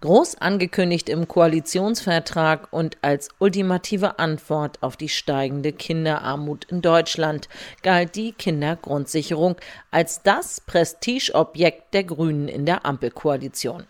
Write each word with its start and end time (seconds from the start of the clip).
Groß 0.00 0.36
angekündigt 0.36 1.08
im 1.08 1.26
Koalitionsvertrag 1.26 2.68
und 2.72 2.98
als 3.02 3.30
ultimative 3.40 4.20
Antwort 4.20 4.80
auf 4.80 4.96
die 4.96 5.08
steigende 5.08 5.72
Kinderarmut 5.72 6.66
in 6.66 6.82
Deutschland 6.82 7.48
galt 7.82 8.14
die 8.14 8.30
Kindergrundsicherung 8.30 9.56
als 9.90 10.22
das 10.22 10.60
Prestigeobjekt 10.60 11.94
der 11.94 12.04
Grünen 12.04 12.46
in 12.46 12.64
der 12.64 12.86
Ampelkoalition. 12.86 13.86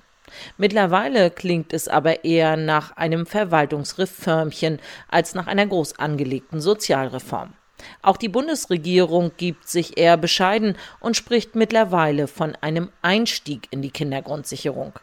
Mittlerweile 0.57 1.31
klingt 1.31 1.75
es 1.75 1.89
aber 1.89 2.25
eher 2.25 2.57
nach 2.57 2.97
einem 2.97 3.27
Verwaltungsreformchen 3.27 4.79
als 5.09 5.35
nach 5.35 5.47
einer 5.47 5.67
groß 5.67 5.99
angelegten 5.99 6.63
Sozialreform. 6.63 7.53
Auch 8.01 8.17
die 8.17 8.31
Bundesregierung 8.31 9.33
gibt 9.37 9.69
sich 9.69 9.99
eher 9.99 10.17
bescheiden 10.17 10.79
und 11.01 11.19
spricht 11.19 11.55
mittlerweile 11.55 12.29
von 12.29 12.57
einem 12.63 12.89
Einstieg 13.03 13.69
in 13.71 13.83
die 13.83 13.91
Kindergrundsicherung. 13.91 14.99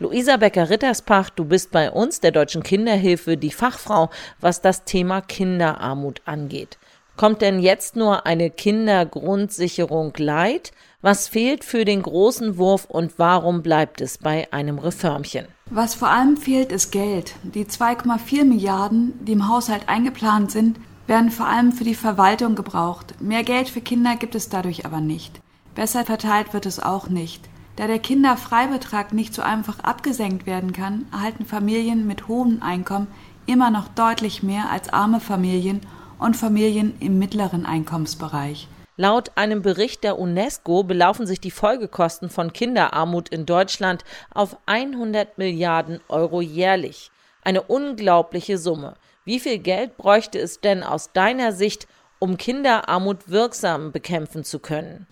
Luisa 0.00 0.36
Becker-Ritterspach, 0.36 1.28
du 1.30 1.44
bist 1.44 1.72
bei 1.72 1.90
uns, 1.90 2.20
der 2.20 2.30
Deutschen 2.30 2.62
Kinderhilfe, 2.62 3.36
die 3.36 3.50
Fachfrau, 3.50 4.10
was 4.40 4.60
das 4.60 4.84
Thema 4.84 5.20
Kinderarmut 5.20 6.22
angeht. 6.24 6.78
Kommt 7.16 7.42
denn 7.42 7.58
jetzt 7.58 7.96
nur 7.96 8.24
eine 8.24 8.48
Kindergrundsicherung 8.48 10.12
leid? 10.16 10.70
Was 11.02 11.26
fehlt 11.26 11.64
für 11.64 11.84
den 11.84 12.02
großen 12.02 12.58
Wurf 12.58 12.84
und 12.84 13.18
warum 13.18 13.62
bleibt 13.62 14.00
es 14.00 14.18
bei 14.18 14.46
einem 14.52 14.78
Reformchen? 14.78 15.46
Was 15.68 15.96
vor 15.96 16.10
allem 16.10 16.36
fehlt, 16.36 16.70
ist 16.70 16.92
Geld. 16.92 17.34
Die 17.42 17.64
2,4 17.64 18.44
Milliarden, 18.44 19.14
die 19.24 19.32
im 19.32 19.48
Haushalt 19.48 19.88
eingeplant 19.88 20.52
sind, 20.52 20.78
werden 21.08 21.32
vor 21.32 21.46
allem 21.46 21.72
für 21.72 21.82
die 21.82 21.96
Verwaltung 21.96 22.54
gebraucht. 22.54 23.20
Mehr 23.20 23.42
Geld 23.42 23.68
für 23.68 23.80
Kinder 23.80 24.14
gibt 24.14 24.36
es 24.36 24.48
dadurch 24.48 24.86
aber 24.86 25.00
nicht. 25.00 25.40
Besser 25.74 26.04
verteilt 26.04 26.54
wird 26.54 26.66
es 26.66 26.78
auch 26.78 27.08
nicht. 27.08 27.48
Da 27.78 27.86
der 27.86 28.00
Kinderfreibetrag 28.00 29.12
nicht 29.12 29.32
so 29.32 29.40
einfach 29.40 29.78
abgesenkt 29.78 30.46
werden 30.46 30.72
kann, 30.72 31.06
erhalten 31.12 31.46
Familien 31.46 32.08
mit 32.08 32.26
hohem 32.26 32.60
Einkommen 32.60 33.06
immer 33.46 33.70
noch 33.70 33.86
deutlich 33.86 34.42
mehr 34.42 34.68
als 34.72 34.92
arme 34.92 35.20
Familien 35.20 35.82
und 36.18 36.36
Familien 36.36 36.96
im 36.98 37.20
mittleren 37.20 37.66
Einkommensbereich. 37.66 38.66
Laut 38.96 39.30
einem 39.36 39.62
Bericht 39.62 40.02
der 40.02 40.18
UNESCO 40.18 40.82
belaufen 40.82 41.24
sich 41.24 41.40
die 41.40 41.52
Folgekosten 41.52 42.30
von 42.30 42.52
Kinderarmut 42.52 43.28
in 43.28 43.46
Deutschland 43.46 44.04
auf 44.34 44.56
100 44.66 45.38
Milliarden 45.38 46.00
Euro 46.08 46.40
jährlich. 46.40 47.12
Eine 47.44 47.62
unglaubliche 47.62 48.58
Summe. 48.58 48.94
Wie 49.24 49.38
viel 49.38 49.58
Geld 49.58 49.96
bräuchte 49.96 50.40
es 50.40 50.60
denn 50.60 50.82
aus 50.82 51.12
deiner 51.12 51.52
Sicht, 51.52 51.86
um 52.18 52.38
Kinderarmut 52.38 53.28
wirksam 53.28 53.92
bekämpfen 53.92 54.42
zu 54.42 54.58
können? 54.58 55.06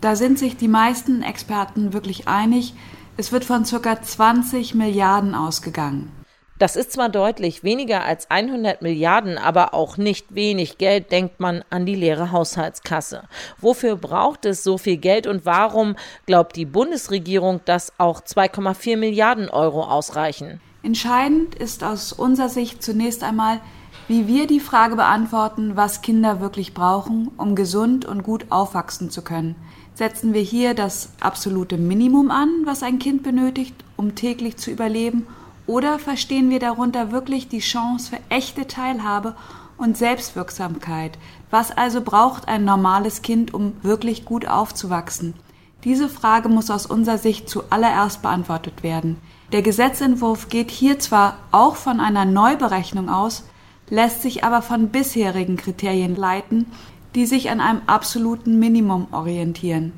Da 0.00 0.14
sind 0.14 0.38
sich 0.38 0.56
die 0.56 0.68
meisten 0.68 1.22
Experten 1.22 1.92
wirklich 1.92 2.28
einig, 2.28 2.74
es 3.16 3.32
wird 3.32 3.44
von 3.44 3.64
ca. 3.64 4.00
20 4.00 4.76
Milliarden 4.76 5.34
ausgegangen. 5.34 6.12
Das 6.60 6.76
ist 6.76 6.92
zwar 6.92 7.08
deutlich 7.08 7.64
weniger 7.64 8.04
als 8.04 8.30
100 8.30 8.82
Milliarden, 8.82 9.38
aber 9.38 9.74
auch 9.74 9.96
nicht 9.96 10.34
wenig 10.34 10.78
Geld, 10.78 11.10
denkt 11.10 11.40
man 11.40 11.64
an 11.70 11.86
die 11.86 11.94
leere 11.94 12.30
Haushaltskasse. 12.30 13.24
Wofür 13.60 13.96
braucht 13.96 14.44
es 14.44 14.64
so 14.64 14.78
viel 14.78 14.96
Geld 14.98 15.26
und 15.26 15.46
warum 15.46 15.96
glaubt 16.26 16.54
die 16.56 16.64
Bundesregierung, 16.64 17.60
dass 17.64 17.92
auch 17.98 18.20
2,4 18.20 18.96
Milliarden 18.96 19.48
Euro 19.48 19.82
ausreichen? 19.84 20.60
Entscheidend 20.82 21.56
ist 21.56 21.82
aus 21.82 22.12
unserer 22.12 22.48
Sicht 22.48 22.82
zunächst 22.82 23.22
einmal, 23.24 23.60
wie 24.06 24.26
wir 24.26 24.46
die 24.46 24.60
Frage 24.60 24.96
beantworten, 24.96 25.72
was 25.74 26.02
Kinder 26.02 26.40
wirklich 26.40 26.72
brauchen, 26.72 27.30
um 27.36 27.54
gesund 27.54 28.04
und 28.04 28.22
gut 28.22 28.46
aufwachsen 28.50 29.10
zu 29.10 29.22
können. 29.22 29.54
Setzen 29.98 30.32
wir 30.32 30.42
hier 30.42 30.74
das 30.74 31.08
absolute 31.18 31.76
Minimum 31.76 32.30
an, 32.30 32.48
was 32.62 32.84
ein 32.84 33.00
Kind 33.00 33.24
benötigt, 33.24 33.74
um 33.96 34.14
täglich 34.14 34.56
zu 34.56 34.70
überleben, 34.70 35.26
oder 35.66 35.98
verstehen 35.98 36.50
wir 36.50 36.60
darunter 36.60 37.10
wirklich 37.10 37.48
die 37.48 37.58
Chance 37.58 38.10
für 38.10 38.20
echte 38.28 38.68
Teilhabe 38.68 39.34
und 39.76 39.96
Selbstwirksamkeit? 39.96 41.18
Was 41.50 41.76
also 41.76 42.00
braucht 42.00 42.46
ein 42.46 42.64
normales 42.64 43.22
Kind, 43.22 43.52
um 43.52 43.72
wirklich 43.82 44.24
gut 44.24 44.46
aufzuwachsen? 44.46 45.34
Diese 45.82 46.08
Frage 46.08 46.48
muss 46.48 46.70
aus 46.70 46.86
unserer 46.86 47.18
Sicht 47.18 47.48
zuallererst 47.48 48.22
beantwortet 48.22 48.84
werden. 48.84 49.16
Der 49.50 49.62
Gesetzentwurf 49.62 50.48
geht 50.48 50.70
hier 50.70 51.00
zwar 51.00 51.38
auch 51.50 51.74
von 51.74 51.98
einer 51.98 52.24
Neuberechnung 52.24 53.08
aus, 53.10 53.42
lässt 53.90 54.22
sich 54.22 54.44
aber 54.44 54.62
von 54.62 54.90
bisherigen 54.90 55.56
Kriterien 55.56 56.14
leiten, 56.14 56.66
die 57.14 57.26
sich 57.26 57.50
an 57.50 57.60
einem 57.60 57.82
absoluten 57.86 58.58
Minimum 58.58 59.08
orientieren. 59.12 59.92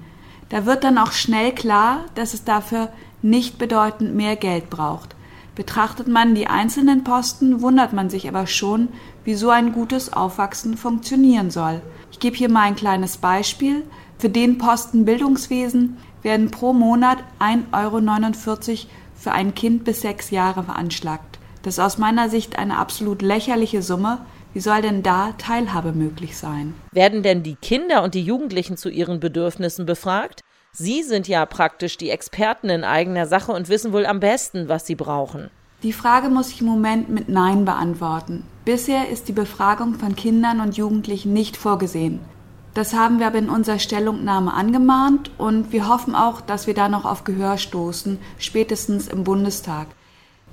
Da 0.49 0.67
wird 0.67 0.85
dann 0.85 0.99
auch 0.99 1.13
schnell 1.13 1.53
klar, 1.53 2.05
dass 2.15 2.35
es 2.35 2.45
dafür 2.45 2.89
nicht 3.23 3.59
bedeutend 3.59 4.15
mehr 4.15 4.37
Geld 4.37 4.71
braucht. 4.71 5.15
Betrachtet 5.55 6.09
man 6.09 6.35
die 6.35 6.47
einzelnen 6.47 7.05
Posten, 7.05 7.61
wundert 7.61 7.93
man 7.93 8.09
sich 8.09 8.29
aber 8.29 8.47
schon, 8.47 8.89
wie 9.25 9.35
so 9.35 9.51
ein 9.51 9.73
gutes 9.73 10.13
Aufwachsen 10.13 10.77
funktionieren 10.77 11.51
soll. 11.51 11.83
Ich 12.13 12.19
gebe 12.19 12.37
hier 12.37 12.51
mal 12.51 12.63
ein 12.63 12.77
kleines 12.77 13.19
Beispiel. 13.19 13.85
Für 14.19 14.29
den 14.29 14.59
Posten 14.59 15.05
Bildungswesen 15.05 15.99
werden 16.23 16.51
pro 16.51 16.73
Monat 16.73 17.19
1,49 17.41 18.71
Euro 18.71 18.89
für 19.15 19.33
ein 19.33 19.55
Kind 19.55 19.85
bis 19.85 20.01
sechs 20.01 20.31
Jahre 20.31 20.63
veranschlagt. 20.63 21.39
Das 21.63 21.75
ist 21.75 21.81
aus 21.81 21.99
meiner 21.99 22.31
Sicht 22.31 22.59
eine 22.59 22.79
absolut 22.79 23.21
lächerliche 23.21 23.83
Summe, 23.83 24.19
wie 24.53 24.61
soll 24.61 24.83
denn 24.83 25.03
da 25.03 25.33
Teilhabe 25.39 25.93
möglich 25.93 26.37
sein? 26.37 26.75
Werden 26.93 27.23
denn 27.23 27.43
die 27.43 27.57
Kinder 27.57 28.03
und 28.03 28.15
die 28.15 28.23
Jugendlichen 28.25 28.77
zu 28.77 28.89
ihren 28.89 29.21
Bedürfnissen 29.21 29.87
befragt? 29.87 30.41
Sie 30.73 31.03
sind 31.03 31.29
ja 31.29 31.47
praktisch 31.47 31.97
die 31.97 32.11
Experten 32.11 32.69
in 32.71 32.85
eigener 32.85 33.27
Sache 33.27 33.53
und 33.53 33.69
wissen 33.69 33.93
wohl 33.93 34.07
am 34.07 34.21
besten, 34.21 34.69
was 34.69 34.87
sie 34.87 34.95
brauchen. 34.95 35.51
Die 35.83 35.93
Frage 35.93 36.29
muss 36.29 36.51
ich 36.51 36.61
im 36.61 36.67
Moment 36.67 37.09
mit 37.09 37.29
Nein 37.29 37.65
beantworten. 37.65 38.45
Bisher 38.65 39.09
ist 39.09 39.29
die 39.29 39.33
Befragung 39.33 39.95
von 39.95 40.15
Kindern 40.15 40.61
und 40.61 40.77
Jugendlichen 40.77 41.33
nicht 41.33 41.57
vorgesehen. 41.57 42.21
Das 42.75 42.95
haben 42.95 43.19
wir 43.19 43.27
aber 43.27 43.39
in 43.39 43.49
unserer 43.49 43.79
Stellungnahme 43.79 44.53
angemahnt 44.53 45.31
und 45.39 45.73
wir 45.73 45.89
hoffen 45.89 46.15
auch, 46.15 46.41
dass 46.41 46.67
wir 46.67 46.75
da 46.75 46.89
noch 46.89 47.05
auf 47.05 47.25
Gehör 47.25 47.59
stoßen, 47.59 48.19
spätestens 48.39 49.09
im 49.09 49.25
Bundestag. 49.25 49.89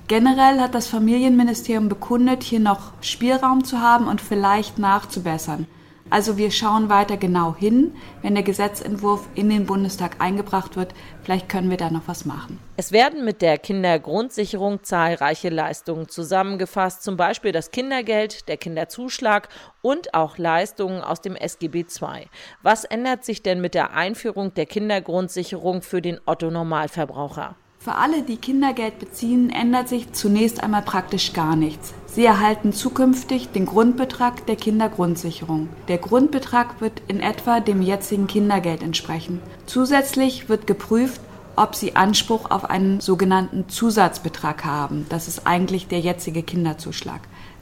Generell 0.08 0.58
hat 0.58 0.74
das 0.74 0.86
Familienministerium 0.86 1.90
bekundet, 1.90 2.42
hier 2.42 2.60
noch 2.60 2.92
Spielraum 3.02 3.62
zu 3.62 3.82
haben 3.82 4.08
und 4.08 4.22
vielleicht 4.22 4.78
nachzubessern. 4.78 5.66
Also 6.08 6.38
wir 6.38 6.50
schauen 6.50 6.88
weiter 6.88 7.18
genau 7.18 7.54
hin, 7.54 7.92
wenn 8.22 8.34
der 8.34 8.42
Gesetzentwurf 8.42 9.28
in 9.34 9.50
den 9.50 9.66
Bundestag 9.66 10.22
eingebracht 10.22 10.76
wird. 10.76 10.94
Vielleicht 11.22 11.50
können 11.50 11.68
wir 11.68 11.76
da 11.76 11.90
noch 11.90 12.04
was 12.06 12.24
machen. 12.24 12.58
Es 12.78 12.90
werden 12.90 13.22
mit 13.26 13.42
der 13.42 13.58
Kindergrundsicherung 13.58 14.82
zahlreiche 14.82 15.50
Leistungen 15.50 16.08
zusammengefasst, 16.08 17.02
zum 17.02 17.18
Beispiel 17.18 17.52
das 17.52 17.70
Kindergeld, 17.70 18.48
der 18.48 18.56
Kinderzuschlag 18.56 19.50
und 19.82 20.14
auch 20.14 20.38
Leistungen 20.38 21.02
aus 21.02 21.20
dem 21.20 21.36
SGB 21.36 21.80
II. 21.80 22.30
Was 22.62 22.84
ändert 22.84 23.26
sich 23.26 23.42
denn 23.42 23.60
mit 23.60 23.74
der 23.74 23.92
Einführung 23.92 24.54
der 24.54 24.64
Kindergrundsicherung 24.64 25.82
für 25.82 26.00
den 26.00 26.18
Otto 26.24 26.50
Normalverbraucher? 26.50 27.56
Für 27.80 27.94
alle, 27.94 28.22
die 28.22 28.38
Kindergeld 28.38 28.98
beziehen, 28.98 29.50
ändert 29.50 29.88
sich 29.88 30.12
zunächst 30.12 30.64
einmal 30.64 30.82
praktisch 30.82 31.32
gar 31.32 31.54
nichts. 31.54 31.94
Sie 32.06 32.24
erhalten 32.24 32.72
zukünftig 32.72 33.50
den 33.50 33.66
Grundbetrag 33.66 34.46
der 34.46 34.56
Kindergrundsicherung. 34.56 35.68
Der 35.86 35.98
Grundbetrag 35.98 36.80
wird 36.80 37.00
in 37.06 37.20
etwa 37.20 37.60
dem 37.60 37.80
jetzigen 37.80 38.26
Kindergeld 38.26 38.82
entsprechen. 38.82 39.40
Zusätzlich 39.66 40.48
wird 40.48 40.66
geprüft, 40.66 41.20
ob 41.54 41.76
sie 41.76 41.94
Anspruch 41.94 42.50
auf 42.50 42.68
einen 42.68 43.00
sogenannten 43.00 43.68
Zusatzbetrag 43.68 44.64
haben. 44.64 45.06
Das 45.08 45.28
ist 45.28 45.46
eigentlich 45.46 45.86
der 45.86 46.00
jetzige 46.00 46.42
Kinderzuschlag. 46.42 47.20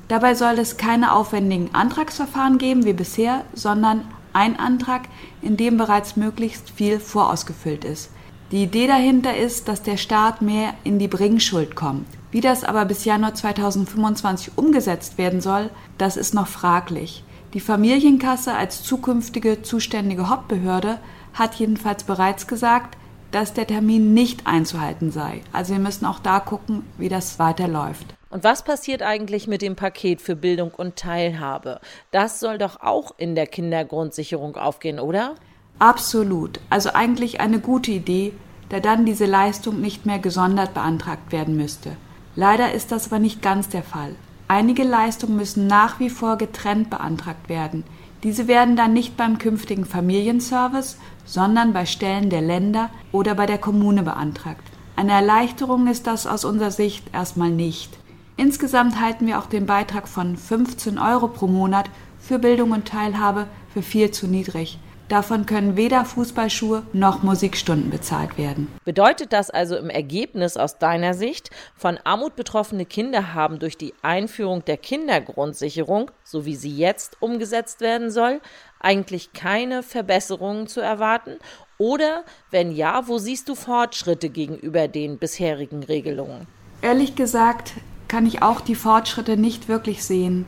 Dabei 0.08 0.34
soll 0.34 0.58
es 0.58 0.78
keine 0.78 1.12
aufwendigen 1.12 1.74
Antragsverfahren 1.74 2.56
geben 2.56 2.86
wie 2.86 2.94
bisher, 2.94 3.44
sondern 3.52 4.06
ein 4.32 4.58
Antrag, 4.58 5.08
in 5.42 5.58
dem 5.58 5.76
bereits 5.76 6.16
möglichst 6.16 6.70
viel 6.70 7.00
vorausgefüllt 7.00 7.84
ist. 7.84 8.10
Die 8.52 8.62
Idee 8.62 8.86
dahinter 8.86 9.36
ist, 9.36 9.66
dass 9.66 9.82
der 9.82 9.96
Staat 9.96 10.40
mehr 10.40 10.74
in 10.84 11.00
die 11.00 11.08
Bringschuld 11.08 11.74
kommt. 11.74 12.06
Wie 12.30 12.40
das 12.40 12.62
aber 12.62 12.84
bis 12.84 13.04
Januar 13.04 13.34
2025 13.34 14.52
umgesetzt 14.56 15.18
werden 15.18 15.40
soll, 15.40 15.70
das 15.98 16.16
ist 16.16 16.32
noch 16.32 16.46
fraglich. 16.46 17.24
Die 17.54 17.60
Familienkasse 17.60 18.54
als 18.54 18.84
zukünftige 18.84 19.62
zuständige 19.62 20.28
Hauptbehörde 20.28 20.98
hat 21.34 21.56
jedenfalls 21.56 22.04
bereits 22.04 22.46
gesagt, 22.46 22.96
dass 23.32 23.52
der 23.52 23.66
Termin 23.66 24.14
nicht 24.14 24.46
einzuhalten 24.46 25.10
sei. 25.10 25.40
Also 25.52 25.72
wir 25.72 25.80
müssen 25.80 26.06
auch 26.06 26.20
da 26.20 26.38
gucken, 26.38 26.84
wie 26.98 27.08
das 27.08 27.40
weiterläuft. 27.40 28.14
Und 28.30 28.44
was 28.44 28.62
passiert 28.62 29.02
eigentlich 29.02 29.48
mit 29.48 29.62
dem 29.62 29.74
Paket 29.74 30.20
für 30.20 30.36
Bildung 30.36 30.70
und 30.70 30.96
Teilhabe? 30.96 31.80
Das 32.12 32.38
soll 32.38 32.58
doch 32.58 32.80
auch 32.80 33.12
in 33.16 33.34
der 33.34 33.46
Kindergrundsicherung 33.46 34.56
aufgehen, 34.56 35.00
oder? 35.00 35.34
Absolut. 35.78 36.60
Also 36.70 36.90
eigentlich 36.94 37.40
eine 37.40 37.60
gute 37.60 37.90
Idee, 37.90 38.32
da 38.68 38.80
dann 38.80 39.04
diese 39.04 39.26
Leistung 39.26 39.80
nicht 39.80 40.06
mehr 40.06 40.18
gesondert 40.18 40.74
beantragt 40.74 41.32
werden 41.32 41.56
müsste. 41.56 41.96
Leider 42.34 42.72
ist 42.72 42.92
das 42.92 43.06
aber 43.06 43.18
nicht 43.18 43.42
ganz 43.42 43.68
der 43.68 43.82
Fall. 43.82 44.14
Einige 44.48 44.84
Leistungen 44.84 45.36
müssen 45.36 45.66
nach 45.66 45.98
wie 45.98 46.10
vor 46.10 46.38
getrennt 46.38 46.90
beantragt 46.90 47.48
werden. 47.48 47.84
Diese 48.22 48.48
werden 48.48 48.76
dann 48.76 48.92
nicht 48.92 49.16
beim 49.16 49.38
künftigen 49.38 49.84
Familienservice, 49.84 50.98
sondern 51.24 51.72
bei 51.72 51.86
Stellen 51.86 52.30
der 52.30 52.42
Länder 52.42 52.90
oder 53.12 53.34
bei 53.34 53.46
der 53.46 53.58
Kommune 53.58 54.02
beantragt. 54.02 54.62
Eine 54.96 55.12
Erleichterung 55.12 55.88
ist 55.88 56.06
das 56.06 56.26
aus 56.26 56.44
unserer 56.44 56.70
Sicht 56.70 57.12
erstmal 57.12 57.50
nicht. 57.50 57.98
Insgesamt 58.36 59.00
halten 59.00 59.26
wir 59.26 59.38
auch 59.38 59.46
den 59.46 59.66
Beitrag 59.66 60.08
von 60.08 60.36
15 60.36 60.98
Euro 60.98 61.28
pro 61.28 61.46
Monat 61.46 61.90
für 62.18 62.38
Bildung 62.38 62.72
und 62.72 62.86
Teilhabe 62.86 63.46
für 63.72 63.82
viel 63.82 64.10
zu 64.10 64.26
niedrig. 64.26 64.78
Davon 65.08 65.46
können 65.46 65.76
weder 65.76 66.04
Fußballschuhe 66.04 66.82
noch 66.92 67.22
Musikstunden 67.22 67.90
bezahlt 67.90 68.36
werden. 68.36 68.66
Bedeutet 68.84 69.32
das 69.32 69.50
also 69.50 69.76
im 69.76 69.88
Ergebnis 69.88 70.56
aus 70.56 70.78
deiner 70.78 71.14
Sicht, 71.14 71.50
von 71.76 71.96
Armut 72.02 72.34
betroffene 72.34 72.84
Kinder 72.86 73.32
haben 73.32 73.60
durch 73.60 73.78
die 73.78 73.94
Einführung 74.02 74.64
der 74.64 74.76
Kindergrundsicherung, 74.76 76.10
so 76.24 76.44
wie 76.44 76.56
sie 76.56 76.76
jetzt 76.76 77.22
umgesetzt 77.22 77.80
werden 77.80 78.10
soll, 78.10 78.40
eigentlich 78.80 79.32
keine 79.32 79.84
Verbesserungen 79.84 80.66
zu 80.66 80.80
erwarten? 80.80 81.36
Oder 81.78 82.24
wenn 82.50 82.72
ja, 82.72 83.06
wo 83.06 83.18
siehst 83.18 83.48
du 83.48 83.54
Fortschritte 83.54 84.28
gegenüber 84.28 84.88
den 84.88 85.18
bisherigen 85.18 85.84
Regelungen? 85.84 86.48
Ehrlich 86.82 87.14
gesagt 87.14 87.74
kann 88.08 88.26
ich 88.26 88.42
auch 88.42 88.60
die 88.60 88.74
Fortschritte 88.74 89.36
nicht 89.36 89.68
wirklich 89.68 90.04
sehen. 90.04 90.46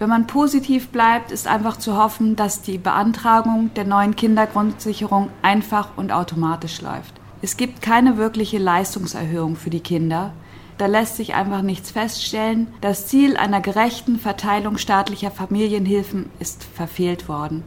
Wenn 0.00 0.08
man 0.08 0.26
positiv 0.26 0.88
bleibt, 0.88 1.30
ist 1.30 1.46
einfach 1.46 1.76
zu 1.76 1.94
hoffen, 1.94 2.34
dass 2.34 2.62
die 2.62 2.78
Beantragung 2.78 3.70
der 3.74 3.84
neuen 3.84 4.16
Kindergrundsicherung 4.16 5.28
einfach 5.42 5.90
und 5.98 6.10
automatisch 6.10 6.80
läuft. 6.80 7.20
Es 7.42 7.58
gibt 7.58 7.82
keine 7.82 8.16
wirkliche 8.16 8.56
Leistungserhöhung 8.56 9.56
für 9.56 9.68
die 9.68 9.80
Kinder. 9.80 10.32
Da 10.78 10.86
lässt 10.86 11.16
sich 11.16 11.34
einfach 11.34 11.60
nichts 11.60 11.90
feststellen. 11.90 12.68
Das 12.80 13.08
Ziel 13.08 13.36
einer 13.36 13.60
gerechten 13.60 14.18
Verteilung 14.18 14.78
staatlicher 14.78 15.30
Familienhilfen 15.30 16.30
ist 16.38 16.64
verfehlt 16.64 17.28
worden. 17.28 17.62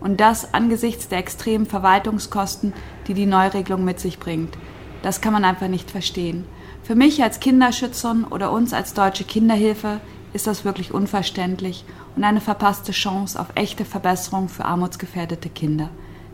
Und 0.00 0.20
das 0.20 0.54
angesichts 0.54 1.06
der 1.06 1.18
extremen 1.18 1.66
Verwaltungskosten, 1.66 2.72
die 3.06 3.14
die 3.14 3.26
Neuregelung 3.26 3.84
mit 3.84 4.00
sich 4.00 4.18
bringt. 4.18 4.58
Das 5.02 5.20
kann 5.20 5.32
man 5.32 5.44
einfach 5.44 5.68
nicht 5.68 5.92
verstehen. 5.92 6.46
Für 6.82 6.96
mich 6.96 7.22
als 7.22 7.38
Kinderschützerin 7.38 8.24
oder 8.24 8.50
uns 8.50 8.72
als 8.72 8.92
Deutsche 8.92 9.22
Kinderhilfe 9.22 10.00
ist 10.32 10.46
das 10.46 10.64
wirklich 10.64 10.92
unverständlich 10.92 11.84
und 12.16 12.24
eine 12.24 12.40
verpasste 12.40 12.92
Chance 12.92 13.38
auf 13.38 13.48
echte 13.54 13.84
Verbesserung 13.84 14.48
für 14.48 14.64
armutsgefährdete 14.64 15.48
Kinder. 15.48 15.90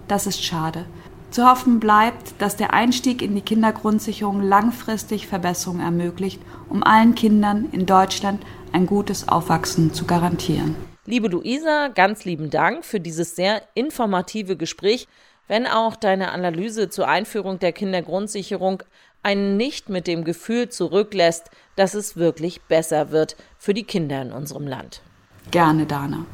Das 0.08 0.26
ist 0.26 0.44
schade. 0.44 0.84
Zu 1.30 1.50
hoffen 1.50 1.80
bleibt, 1.80 2.34
dass 2.40 2.56
der 2.56 2.74
Einstieg 2.74 3.22
in 3.22 3.34
die 3.34 3.40
Kindergrundsicherung 3.40 4.42
langfristig 4.42 5.26
Verbesserungen 5.26 5.80
ermöglicht, 5.80 6.42
um 6.68 6.82
allen 6.82 7.14
Kindern 7.14 7.70
in 7.72 7.86
Deutschland 7.86 8.44
ein 8.72 8.86
gutes 8.86 9.28
Aufwachsen 9.28 9.94
zu 9.94 10.04
garantieren. 10.04 10.76
Liebe 11.06 11.28
Luisa, 11.28 11.88
ganz 11.88 12.24
lieben 12.24 12.50
Dank 12.50 12.84
für 12.84 13.00
dieses 13.00 13.34
sehr 13.34 13.62
informative 13.74 14.56
Gespräch, 14.56 15.08
wenn 15.48 15.66
auch 15.66 15.96
deine 15.96 16.32
Analyse 16.32 16.88
zur 16.90 17.08
Einführung 17.08 17.58
der 17.58 17.72
Kindergrundsicherung 17.72 18.82
einen 19.22 19.56
nicht 19.56 19.88
mit 19.88 20.06
dem 20.06 20.24
Gefühl 20.24 20.69
zurücklässt, 20.69 21.50
dass 21.76 21.94
es 21.94 22.16
wirklich 22.16 22.62
besser 22.62 23.10
wird 23.10 23.36
für 23.58 23.74
die 23.74 23.84
Kinder 23.84 24.20
in 24.22 24.32
unserem 24.32 24.66
Land. 24.66 25.02
Gerne, 25.50 25.86
Dana. 25.86 26.26